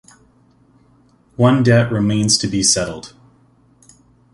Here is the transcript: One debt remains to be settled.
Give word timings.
One 1.35 1.61
debt 1.61 1.91
remains 1.91 2.35
to 2.39 2.47
be 2.47 2.63
settled. 2.63 3.13